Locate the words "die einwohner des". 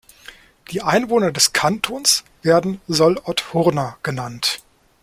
0.71-1.53